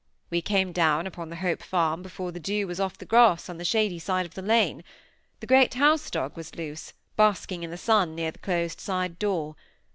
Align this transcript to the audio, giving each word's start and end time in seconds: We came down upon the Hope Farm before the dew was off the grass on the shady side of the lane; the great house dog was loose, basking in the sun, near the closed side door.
We 0.31 0.41
came 0.41 0.71
down 0.71 1.05
upon 1.05 1.29
the 1.29 1.35
Hope 1.35 1.61
Farm 1.61 2.01
before 2.01 2.31
the 2.31 2.39
dew 2.39 2.65
was 2.65 2.79
off 2.79 2.97
the 2.97 3.05
grass 3.05 3.49
on 3.49 3.59
the 3.59 3.63
shady 3.63 3.99
side 3.99 4.25
of 4.25 4.33
the 4.33 4.41
lane; 4.41 4.83
the 5.41 5.45
great 5.45 5.75
house 5.75 6.09
dog 6.09 6.35
was 6.35 6.55
loose, 6.55 6.93
basking 7.15 7.61
in 7.61 7.69
the 7.69 7.77
sun, 7.77 8.15
near 8.15 8.31
the 8.31 8.39
closed 8.39 8.79
side 8.81 9.19
door. 9.19 9.55